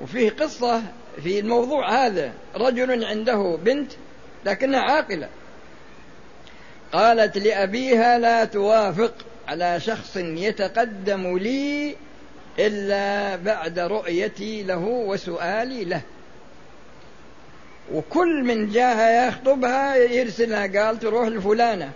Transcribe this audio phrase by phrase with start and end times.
[0.00, 0.82] وفيه قصة
[1.22, 2.32] في الموضوع هذا.
[2.54, 3.92] رجل عنده بنت
[4.44, 5.28] لكنها عاقلة.
[6.92, 9.14] قالت لأبيها لا توافق
[9.48, 11.96] على شخص يتقدم لي
[12.58, 16.00] إلا بعد رؤيتي له وسؤالي له.
[17.92, 21.92] وكل من جاها يخطبها يرسلها قال تروح لفلانة.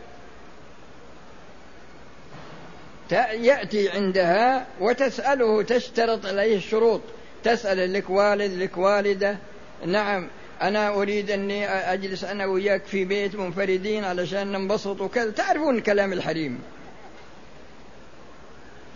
[3.33, 7.01] يأتي عندها وتسأله تشترط عليه الشروط.
[7.45, 9.39] تسأل لك والد لك والدة.
[9.87, 10.29] نعم
[10.63, 15.31] أنا أريد أني أجلس أنا وياك في بيت منفردين علشان ننبسط وكذا.
[15.31, 16.63] تعرفون كلام الحريم؟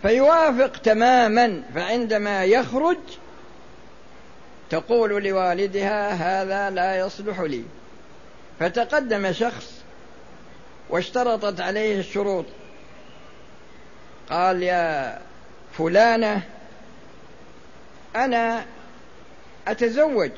[0.01, 2.97] فيوافق تماما فعندما يخرج
[4.69, 7.63] تقول لوالدها هذا لا يصلح لي.
[8.59, 9.71] فتقدم شخص
[10.89, 12.45] واشترطت عليه الشروط.
[14.29, 15.19] قال يا
[15.77, 16.41] فلانة
[18.15, 18.65] أنا
[19.67, 20.31] أتزوج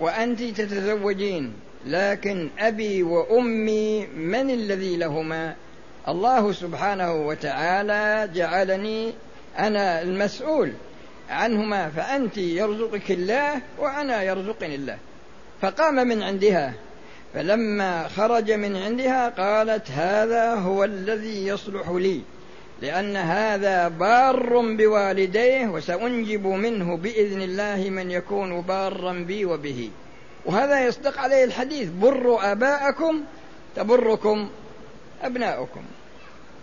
[0.00, 1.52] وأنت تتزوجين
[1.86, 5.54] لكن أبي وأمي من الذي لهما؟
[6.08, 9.12] الله سبحانه وتعالى جعلني
[9.58, 10.72] أنا المسؤول
[11.30, 14.98] عنهما فأنت يرزقك الله وأنا يرزقني الله.
[15.62, 16.74] فقام من عندها
[17.34, 22.20] فلما خرج من عندها قالت هذا هو الذي يصلح لي.
[22.82, 29.90] لأن هذا بار بوالديه وسأنجب منه بإذن الله من يكون بارا بي وبه.
[30.44, 33.24] وهذا يصدق عليه الحديث بروا آباءكم
[33.76, 34.48] تبركم
[35.22, 35.82] أبناؤكم.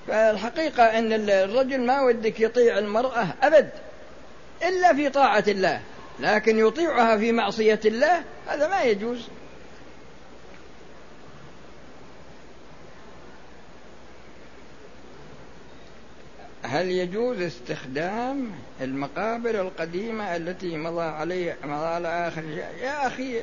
[0.07, 3.69] فالحقيقة أن الرجل ما ودك يطيع المرأة أبد
[4.67, 5.81] إلا في طاعة الله
[6.19, 9.27] لكن يطيعها في معصية الله هذا ما يجوز.
[16.73, 22.43] هل يجوز استخدام المقابر القديمة التي مضى عليه مضى على آخر
[22.81, 23.41] يا أخي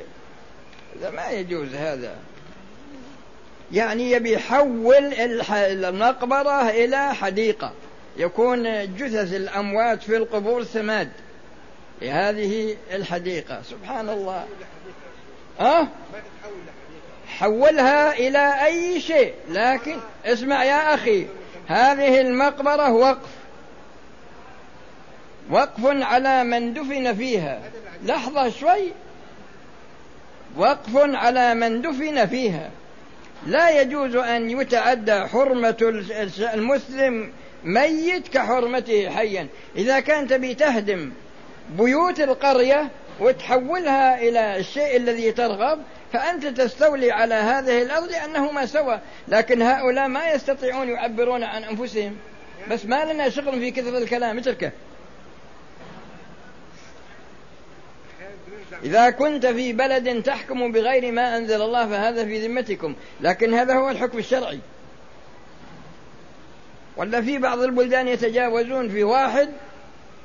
[0.95, 2.15] هذا ما يجوز هذا.
[3.71, 5.13] يعني يبي يحول
[5.53, 7.73] المقبرة إلى حديقة.
[8.17, 8.63] يكون
[8.95, 11.09] جثث الأموات في القبور سماد.
[12.01, 13.61] لهذه الحديقة.
[13.61, 14.45] سبحان الله.
[15.59, 15.87] أه؟
[17.27, 19.33] حولها إلى أي شيء.
[19.49, 21.27] لكن اسمع يا أخي
[21.67, 23.29] هذه المقبرة وقف.
[25.49, 27.59] وقف على من دفن فيها.
[28.05, 28.91] لحظة شوي.
[30.57, 32.69] وقف على من دفن فيها.
[33.47, 36.03] لا يجوز أن يتعدى حرمة
[36.53, 37.31] المسلم
[37.63, 39.47] ميت كحرمته حيا.
[39.75, 41.11] إذا كان تبي تهدم
[41.77, 42.89] بيوت القرية
[43.19, 45.79] وتحولها إلى الشيء الذي ترغب
[46.13, 52.17] فأنت تستولي على هذه الأرض لأنهما سوا لكن هؤلاء ما يستطيعون يعبرون عن أنفسهم.
[52.71, 54.37] بس ما لنا شغل في كثرة الكلام.
[54.37, 54.71] اتركه
[58.83, 62.95] إذا كنت في بلد تحكم بغير ما أنزل الله فهذا في ذمتكم.
[63.21, 64.59] لكن هذا هو الحكم الشرعي.
[66.97, 69.49] ولا في بعض البلدان يتجاوزون في واحد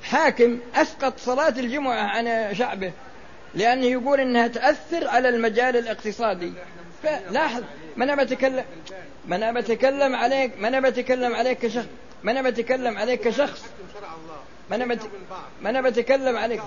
[0.02, 2.92] حاكم أسقط صلاة الجمعة عن شعبه.
[3.54, 6.52] لأنه يقول إنها تأثر على المجال الاقتصادي.
[7.02, 7.62] فلاحظ
[7.96, 8.64] ما أنا بتكلم
[9.26, 11.86] ما أنا بتكلم عليك ما أنا بتكلم عليك كشخص
[12.22, 13.64] ما أنا بتكلم عليك كشخص.
[14.70, 15.00] ما أنا بت...
[15.62, 16.60] ما أنا بتكلم عليك.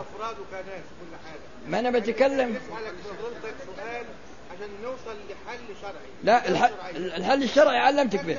[1.68, 2.56] ما أنا بتكلم.
[4.60, 5.94] عشان نوصل لحل شرعي.
[6.24, 8.38] لا الحل, الحل الشرعي علمتك به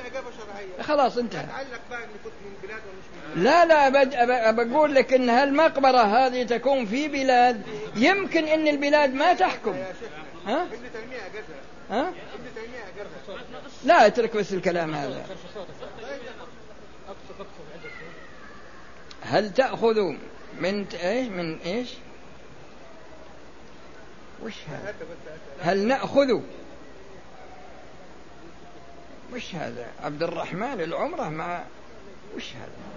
[0.81, 1.45] خلاص انتهى.
[1.45, 7.07] بقى كنت من بلاد ومش من لا لا بقول لك إن هالمقبرة هذه تكون في
[7.07, 7.61] بلاد
[7.95, 9.75] يمكن إن البلاد ما تحكم.
[10.47, 11.21] ها؟ ابن تيمية
[11.91, 13.07] ها؟ ابن تيمية
[13.83, 15.25] لا اترك بس الكلام هذا.
[19.21, 20.13] هل تأخذ
[20.59, 21.89] من إيش من إيش؟
[24.43, 24.93] وش هذا؟
[25.61, 26.41] هل نأخذ؟
[29.33, 31.63] وش هذا؟ عبد الرحمن العمرة مع
[32.35, 32.91] وش هذا؟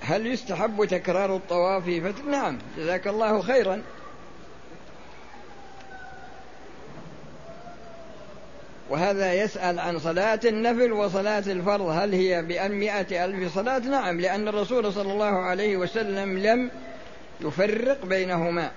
[0.00, 3.82] هل يستحب تكرار الطواف في فتر نعم جزاك الله خيرا.
[8.90, 11.86] وهذا يسأل عن صلاة النفل وصلاة الفرض.
[11.86, 16.70] هل هي بأمئة ألف صلاة؟ نعم لأن الرسول صلى الله عليه وسلم لم
[17.40, 18.70] يفرق بينهما.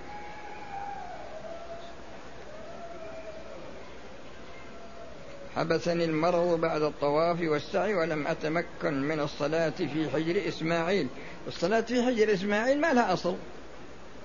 [5.56, 11.08] حبسني المرض بعد الطواف والسعي ولم أتمكن من الصلاة في حجر إسماعيل.
[11.48, 13.36] الصلاة في حجر إسماعيل ما لها أصل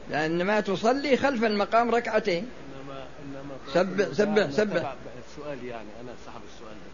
[0.09, 2.49] لأن ما تصلي خلف المقام ركعتين.
[3.73, 4.93] سبح سبح سبح.
[5.29, 6.91] السؤال يعني أنا صاحب السؤال ده.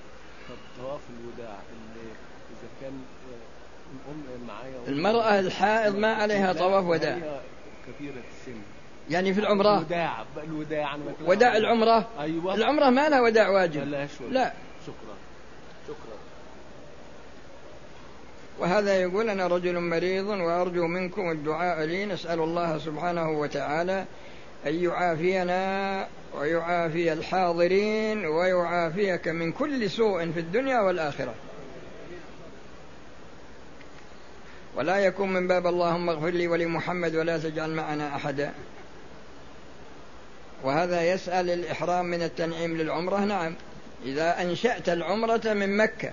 [0.49, 2.11] طب طواف الوداع اللي
[2.51, 2.93] إذا كان
[4.87, 7.17] المرأة الحائض ما عليها طواف وداع.
[7.87, 8.61] كثيرة السن.
[9.09, 12.55] يعني في العمرة؟ الوداع الوداع وداع العمرة؟ أيوة.
[12.55, 13.83] العمرة ما لها وداع واجب.
[13.83, 14.53] لا لا
[14.85, 15.15] شكرا.
[15.87, 16.15] شكرا.
[18.59, 24.05] وهذا يقول أنا رجل مريض وأرجو منكم الدعاء لي نسأل الله سبحانه وتعالى
[24.67, 26.07] أن يعافينا
[26.39, 31.33] ويعافي الحاضرين ويعافيك من كل سوء في الدنيا والآخرة.
[34.75, 38.53] ولا يكون من باب اللهم اغفر لي ولمحمد ولا تجعل معنا أحدا.
[40.63, 43.55] وهذا يسأل الإحرام من التنعيم للعمرة؟ نعم.
[44.05, 46.11] إذا أنشأت العمرة من مكة.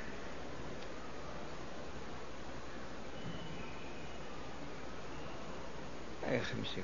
[6.31, 6.83] أي خمسة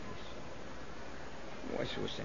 [1.81, 2.23] وسوسا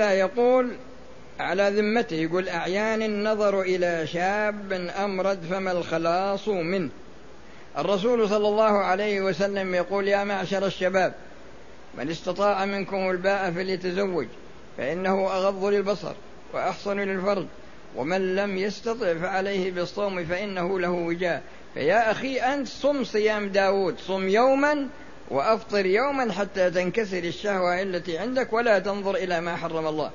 [0.00, 0.72] يقول
[1.40, 6.90] على ذمته يقول أعيان النظر إلى شاب أمرد فما الخلاص منه.
[7.78, 11.14] الرسول صلى الله عليه وسلم يقول يا معشر الشباب
[11.98, 14.26] من استطاع منكم الباء فليتزوج
[14.78, 16.12] فإنه أغض للبصر
[16.52, 17.46] وأحصن للفرج
[17.96, 21.42] ومن لم يستطع فعليه بالصوم فإنه له وجاء.
[21.74, 24.88] فيا أخي أنت صم صيام داود صم يوما
[25.30, 30.10] وأفطر يوما حتى تنكسر الشهوة التي عندك ولا تنظر إلى ما حرم الله.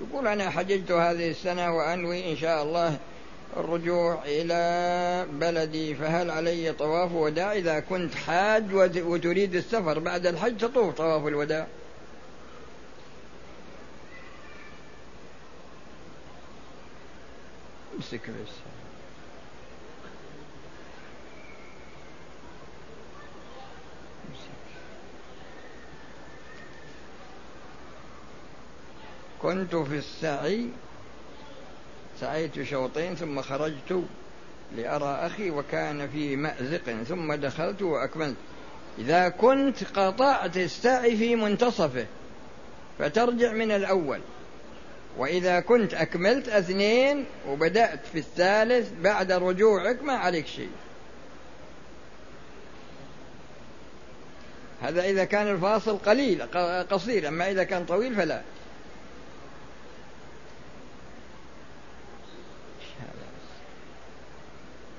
[0.00, 2.98] يقول أنا حججت هذه السنة وأنوي إن شاء الله
[3.56, 10.94] الرجوع إلى بلدي فهل علي طواف وداع إذا كنت حاج وتريد السفر بعد الحج تطوف
[10.94, 11.66] طواف الوداع؟
[18.00, 18.54] امسك بس
[29.42, 30.68] كنت في السعي
[32.20, 34.04] سعيت شوطين ثم خرجت
[34.76, 38.36] لأرى أخي وكان في مأزق ثم دخلت وأكملت.
[38.98, 42.06] إذا كنت قطعت السعي في منتصفه
[42.98, 44.20] فترجع من الأول.
[45.16, 50.70] وإذا كنت أكملت اثنين وبدأت في الثالث بعد رجوعك ما عليك شيء.
[54.82, 56.42] هذا إذا كان الفاصل قليل
[56.82, 58.42] قصير أما إذا كان طويل فلا.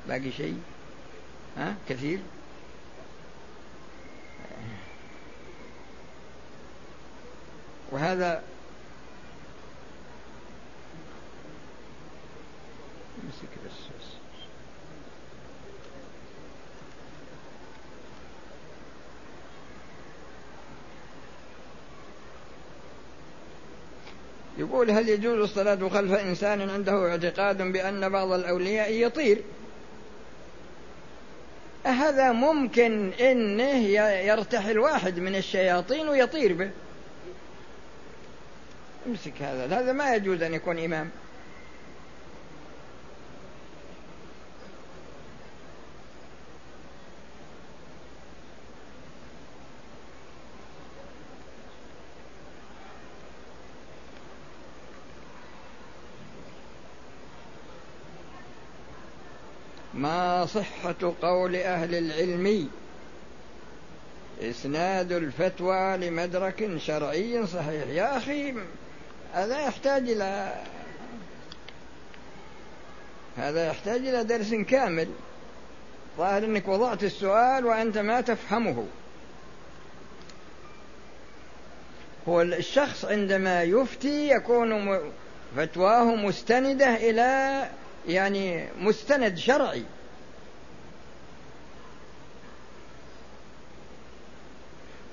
[0.07, 0.61] باقي شيء؟
[1.57, 2.19] ها؟ كثير؟
[7.91, 8.43] وهذا
[13.23, 13.60] امسك بس
[24.57, 29.41] يقول هل يجوز الصلاة خلف إنسان عنده اعتقاد بأن بعض الأولياء يطير؟
[31.83, 33.87] هذا ممكن إنه
[34.27, 36.69] يرتحل واحد من الشياطين ويطير به.
[39.07, 41.09] امسك هذا هذا ما يجوز أن يكون إمام.
[60.45, 62.69] صحة قول أهل العلم.
[64.41, 67.87] إسناد الفتوى لمدرك شرعي صحيح.
[67.87, 68.53] يا أخي
[69.33, 70.55] هذا يحتاج إلى
[73.37, 75.07] هذا يحتاج إلى درس كامل.
[76.17, 78.87] ظاهر أنك وضعت السؤال وأنت ما تفهمه.
[82.27, 84.99] هو الشخص عندما يفتي يكون
[85.57, 87.69] فتواه مستندة إلى
[88.07, 89.83] يعني مستند شرعي.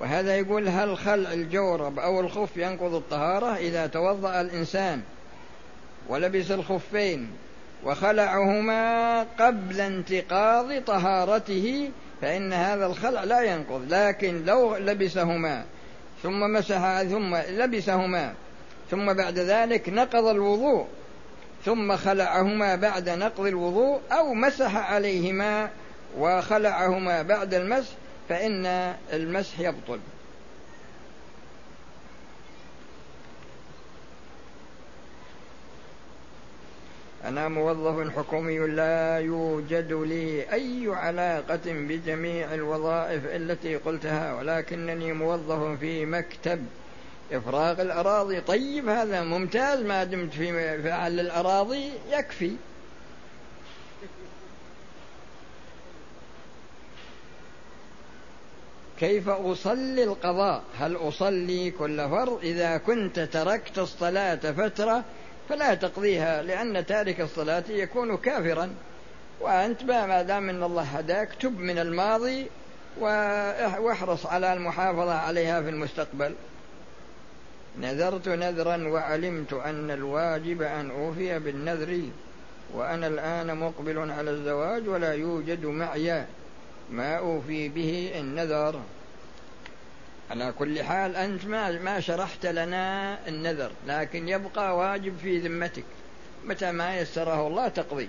[0.00, 5.00] وهذا يقول هل خلع الجورب أو الخف ينقض الطهارة إذا توضأ الإنسان
[6.08, 7.30] ولبس الخفين
[7.84, 11.90] وخلعهما قبل انتقاض طهارته
[12.20, 15.64] فإن هذا الخلع لا ينقض لكن لو لبسهما
[16.22, 18.34] ثم مسح ثم لبسهما
[18.90, 20.86] ثم بعد ذلك نقض الوضوء
[21.64, 25.70] ثم خلعهما بعد نقض الوضوء أو مسح عليهما
[26.18, 27.92] وخلعهما بعد المسح
[28.28, 28.66] فإن
[29.12, 30.00] المسح يبطل.
[37.24, 46.06] أنا موظف حكومي لا يوجد لي أي علاقة بجميع الوظائف التي قلتها ولكنني موظف في
[46.06, 46.66] مكتب
[47.32, 48.40] إفراغ الأراضي.
[48.40, 52.56] طيب هذا ممتاز ما دمت في فعل الأراضي يكفي.
[59.00, 65.04] كيف أصلي القضاء؟ هل أصلي كل فرض؟ إذا كنت تركت الصلاة فترة
[65.48, 68.70] فلا تقضيها لأن تارك الصلاة يكون كافرا.
[69.40, 72.46] وأنت ما دام أن الله هداك تب من الماضي
[73.00, 76.34] واحرص على المحافظة عليها في المستقبل.
[77.80, 82.02] نذرت نذرا وعلمت أن الواجب أن أوفي بالنذر
[82.74, 86.24] وأنا الآن مقبل على الزواج ولا يوجد معي
[86.90, 88.80] ما أوفي به النذر.
[90.30, 95.84] على كل حال أنت ما ما شرحت لنا النذر لكن يبقى واجب في ذمتك.
[96.44, 98.08] متى ما يسره الله تقضي.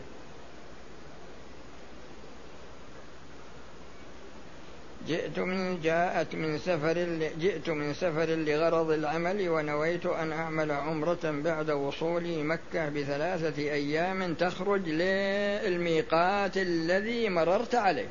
[5.07, 6.93] جئت من جاءت من سفر
[7.39, 14.89] جئت من سفر لغرض العمل ونويت أن أعمل عمرة بعد وصولي مكة بثلاثة أيام تخرج
[14.89, 18.07] للميقات الذي مررت عليه.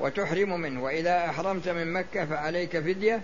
[0.00, 0.82] وتحرم منه.
[0.82, 3.22] وإذا أحرمت من مكة فعليك فدية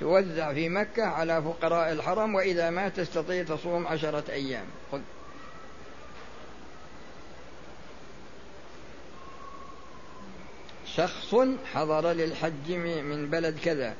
[0.00, 4.64] توزع في مكة على فقراء الحرم وإذا ما تستطيع تصوم عشرة أيام.
[4.92, 5.00] خذ.
[10.96, 11.34] شخص
[11.74, 13.94] حضر للحج من بلد كذا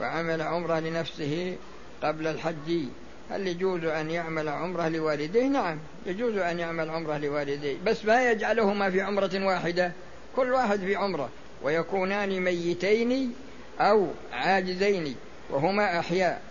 [0.00, 1.56] وعمل عمرة لنفسه
[2.02, 2.84] قبل الحج
[3.30, 8.90] هل يجوز أن يعمل عمرة لوالديه؟ نعم يجوز أن يعمل عمرة لوالديه بس ما يجعلهما
[8.90, 9.92] في عمرة واحدة.
[10.36, 11.28] كل واحد في عمرة.
[11.62, 13.34] ويكونان ميتين
[13.80, 15.16] أو عاجزين
[15.50, 16.42] وهما أحياء.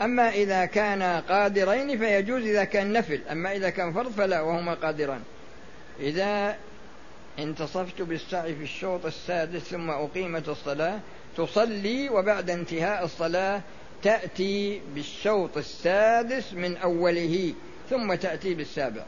[0.00, 5.22] أما إذا كانا قادرين فيجوز إذا كان نفل أما إذا كان فرض فلا وهما قادران.
[6.00, 6.56] إذا
[7.38, 11.00] انتصفت بالسعي في الشوط السادس ثم أقيمت الصلاة
[11.36, 13.60] تصلي وبعد انتهاء الصلاة
[14.02, 17.54] تأتي بالشوط السادس من أوله
[17.90, 19.02] ثم تأتي بالسابع.